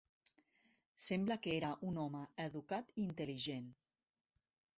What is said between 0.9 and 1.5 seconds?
Sembla